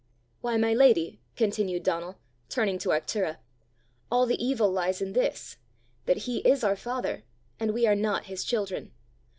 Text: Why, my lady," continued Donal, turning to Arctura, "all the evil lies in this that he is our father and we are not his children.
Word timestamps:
Why, 0.39 0.57
my 0.57 0.73
lady," 0.73 1.19
continued 1.35 1.83
Donal, 1.83 2.17
turning 2.49 2.79
to 2.79 2.89
Arctura, 2.89 3.37
"all 4.11 4.25
the 4.25 4.43
evil 4.43 4.71
lies 4.71 4.99
in 4.99 5.13
this 5.13 5.57
that 6.07 6.25
he 6.25 6.39
is 6.39 6.63
our 6.63 6.75
father 6.75 7.23
and 7.59 7.69
we 7.71 7.85
are 7.85 7.93
not 7.93 8.25
his 8.25 8.43
children. 8.43 8.93